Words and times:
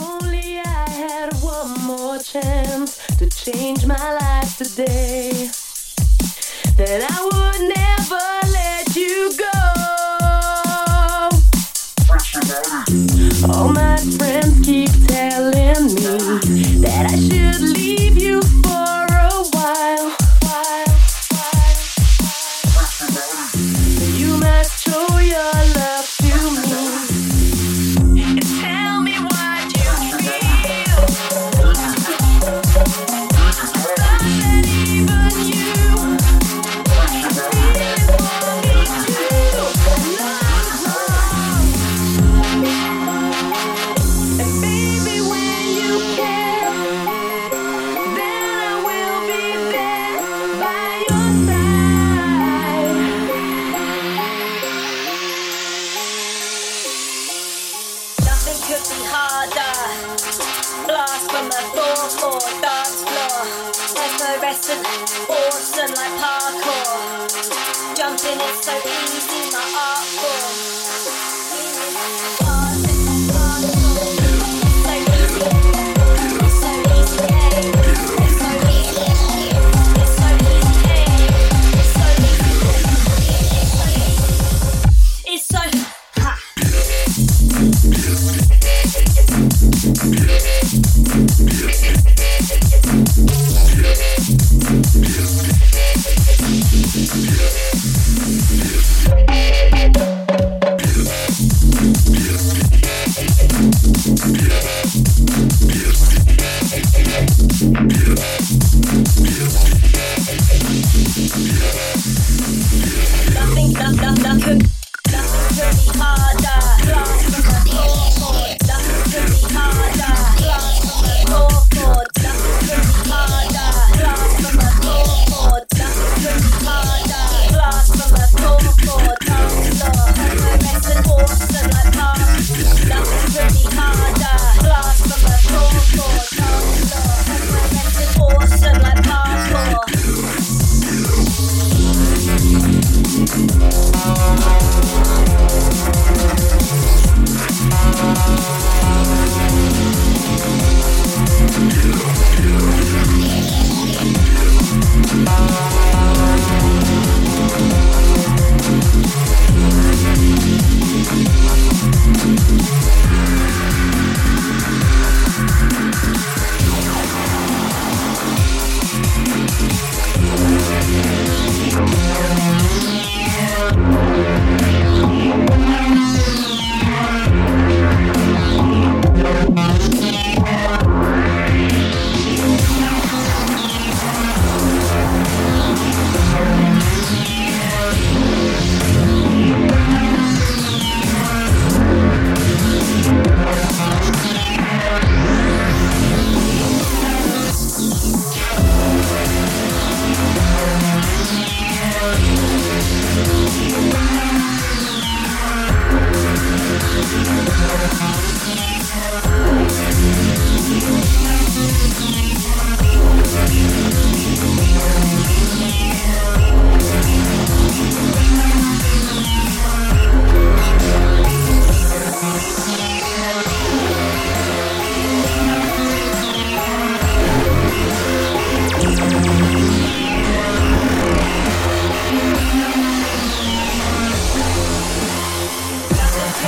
only 0.00 0.60
I 0.60 0.88
had 0.88 1.34
one 1.42 1.72
more 1.82 2.18
chance 2.18 2.98
to 3.18 3.28
change 3.28 3.86
my 3.86 4.12
life 4.20 4.56
today, 4.56 5.50
then 6.76 7.02
I 7.08 7.18
would 7.24 7.60
never 7.76 8.24
let 8.52 8.96
you 8.96 9.32
go. 9.36 9.50
All 13.52 13.68
my 13.72 13.96
friends 14.18 14.64
keep 14.64 14.90
telling 15.06 15.94
me 15.94 16.80
that 16.80 17.10
I 17.10 17.16
should. 17.16 17.71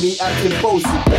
me 0.00 0.16
acting 0.18 0.62
bossy. 0.62 1.09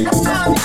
Yo, 0.00 0.59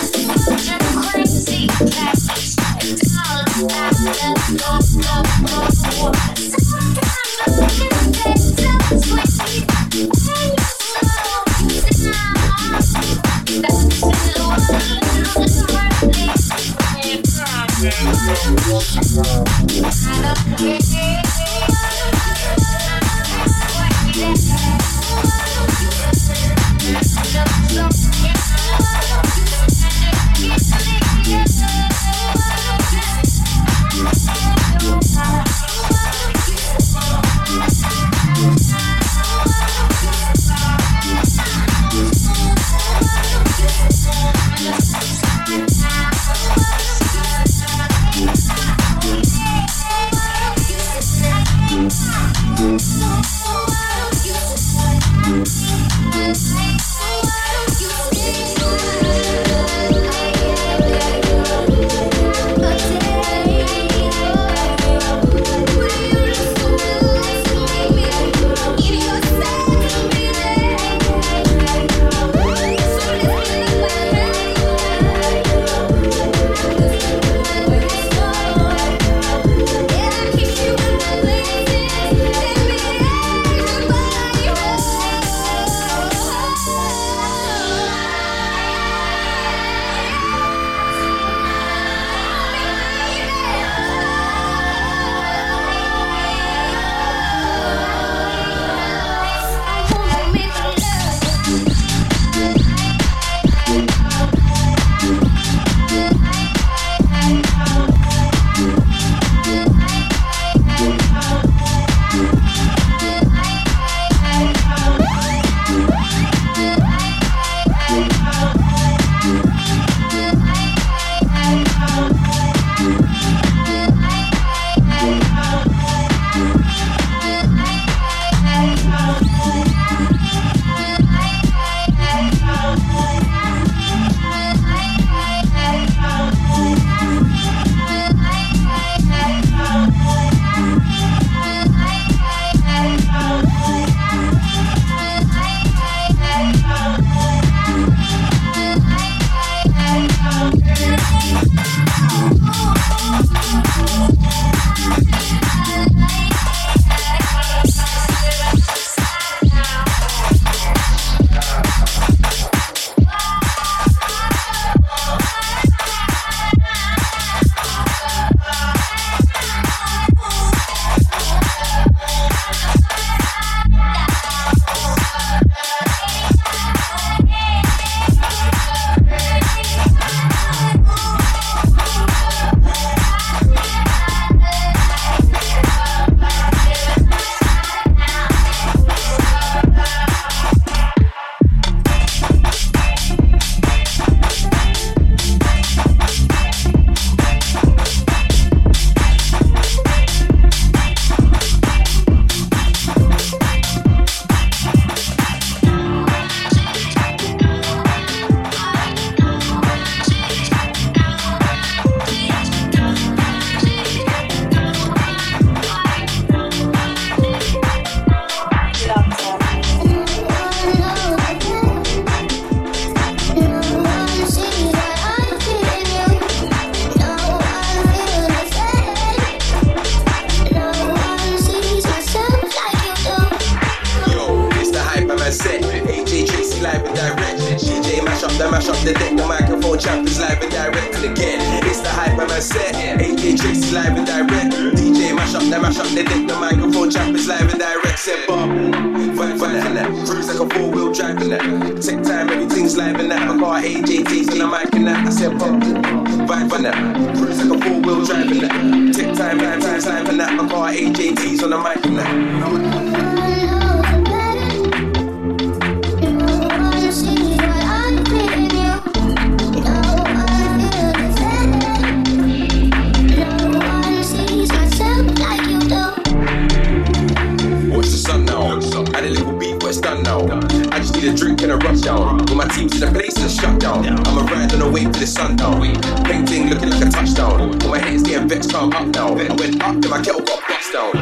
just 283.25 283.41
shut 283.41 283.60
down. 283.60 283.84
I'ma 283.84 284.22
ride 284.29 284.53
on 284.53 284.60
the 284.60 284.70
way 284.70 284.86
for 284.86 285.00
the 285.01 285.08
sundown. 285.08 285.62
Painting 286.05 286.50
looking 286.50 286.70
like 286.70 286.86
a 286.86 286.89
touchdown. 286.89 287.41
All 287.63 287.70
my 287.70 287.79
haters 287.79 288.03
getting 288.03 288.29
vexed, 288.29 288.51
calm 288.51 288.72
up 288.72 288.86
now. 288.94 289.17
I 289.17 289.34
went 289.34 289.63
up, 289.63 289.82
then 289.82 289.89
my 289.89 289.98
kettle 289.98 290.22
got 290.22 290.41
bust 290.48 290.74
down. 290.74 290.94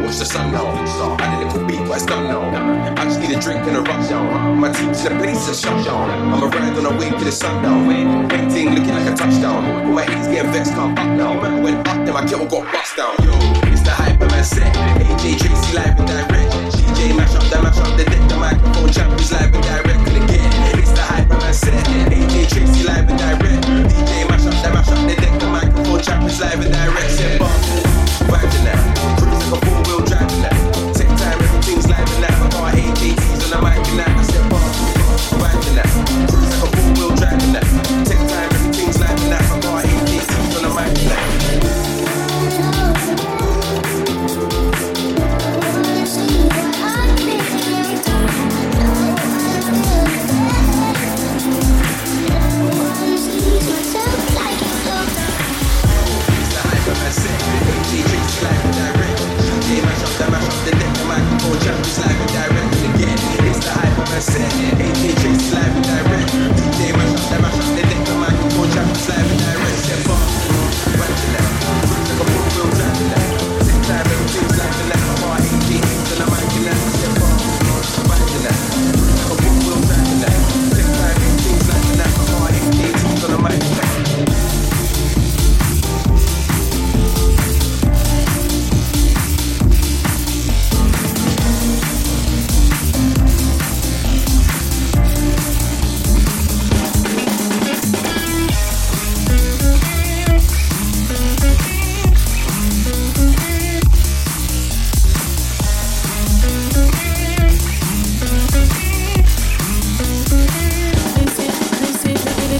Watch 0.00 0.16
the 0.16 0.24
sun 0.24 0.52
now. 0.52 0.64
Add 1.20 1.42
a 1.42 1.44
little 1.44 1.66
beat, 1.68 1.84
but 1.84 2.00
it's 2.00 2.06
done 2.06 2.24
now. 2.32 2.40
I 2.96 3.04
just 3.04 3.20
need 3.20 3.36
a 3.36 3.40
drink 3.40 3.60
and 3.68 3.76
a 3.76 3.82
rush 3.82 4.08
down. 4.08 4.58
My 4.58 4.72
team's 4.72 5.04
in 5.04 5.12
the 5.12 5.18
place 5.22 5.46
just 5.46 5.62
shut 5.62 5.84
down. 5.84 6.08
I'ma 6.32 6.46
ride 6.46 6.76
on 6.78 6.84
the 6.84 6.94
way 6.96 7.10
for 7.10 7.24
the 7.24 7.32
sundown. 7.32 7.84
Painting 8.30 8.74
looking 8.74 8.94
like 8.96 9.12
a 9.12 9.14
touchdown. 9.14 9.84
All 9.84 9.92
my 9.92 10.04
haters 10.04 10.28
getting 10.28 10.50
vexed, 10.50 10.72
calm 10.72 10.96
up 10.96 11.08
now. 11.12 11.38
I 11.40 11.60
went 11.60 11.86
up, 11.88 12.06
then 12.06 12.14
my 12.14 12.24
kettle 12.24 12.46
got 12.46 12.64
bust 12.72 12.96
down. 12.96 13.12
Yo, 13.20 13.36
it's 13.68 13.82
the 13.82 13.92
hype 13.92 14.18
of 14.22 14.30
my 14.30 14.40
set. 14.40 14.72
AJ 15.04 15.44
Tracey 15.44 15.76
live 15.76 15.92
and 15.92 16.08
direct. 16.08 16.56
CJ 16.72 17.16
mash 17.20 17.36
up 17.36 17.44
the 17.52 17.60
mash 17.60 17.76
up 17.76 17.92
the 17.98 18.04
deck. 18.04 18.22
The 18.32 18.36
microphone 18.40 18.88
champions 18.88 19.30
live 19.30 19.52
and 19.52 19.64
direct. 19.64 20.08
Again, 20.08 20.67
my 21.48 21.52
set. 21.52 21.86
AJ 22.12 22.48
Tracey 22.50 22.84
live 22.84 23.08
and 23.08 23.18
direct. 23.18 23.64
DJ 23.88 24.28
mash 24.28 24.44
up 24.44 24.52
the 24.62 24.70
mash 24.70 24.88
up 24.88 25.08
the 25.08 25.16
deck. 25.16 25.40
The 25.40 25.46
microphone 25.46 26.02
champions 26.02 26.40
live 26.40 26.60
and 26.60 26.72
direct. 26.74 27.10
Set 27.10 27.38
bar, 27.38 27.48
vibing 28.28 28.64
that. 28.64 29.37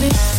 baby. 0.00 0.37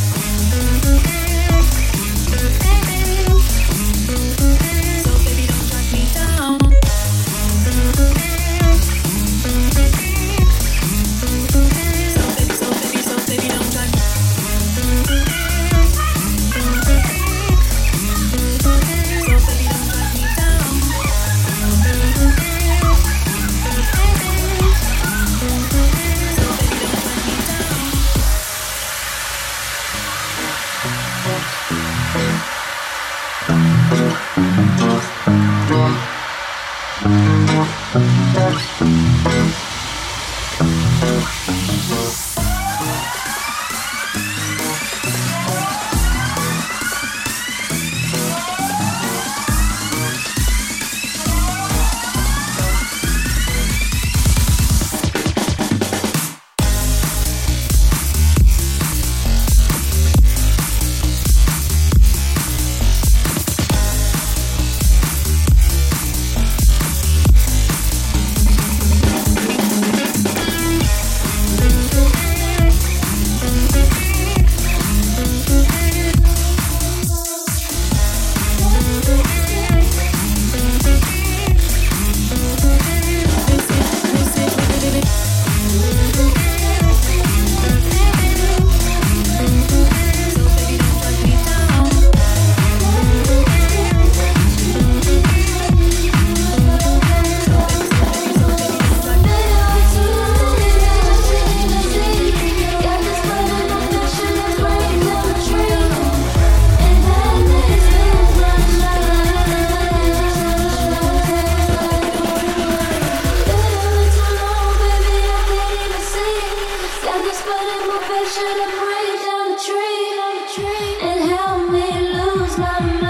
Thank 122.60 123.04
you. 123.04 123.09